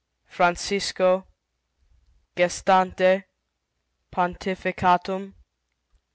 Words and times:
FRANCISCO. 0.25 1.27
GESTANTE. 2.35 3.25
PONTIFICATUM 4.09 5.35